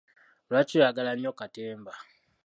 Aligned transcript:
Lwaki 0.49 0.73
oyagala 0.79 1.11
nnyo 1.15 1.31
katemba. 1.39 1.93